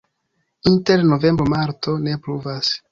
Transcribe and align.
Inter 0.71 1.03
novembro-marto 1.11 1.97
ne 2.09 2.21
pluvas. 2.27 2.77